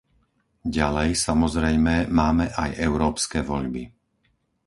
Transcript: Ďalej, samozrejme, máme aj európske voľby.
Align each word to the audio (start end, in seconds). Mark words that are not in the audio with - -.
Ďalej, 0.77 1.09
samozrejme, 1.27 1.93
máme 2.21 2.45
aj 2.63 2.69
európske 2.87 3.39
voľby. 3.49 3.83